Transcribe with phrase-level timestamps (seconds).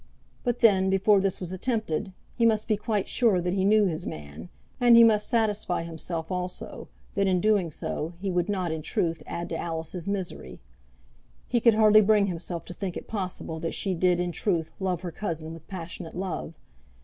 [0.43, 4.07] But then, before this was attempted, he must be quite sure that he knew his
[4.07, 8.81] man, and he must satisfy himself also that in doing so he would not, in
[8.81, 10.59] truth, add to Alice's misery.
[11.47, 15.01] He could hardly bring himself to think it possible that she did, in truth, love
[15.01, 16.55] her cousin with passionate love.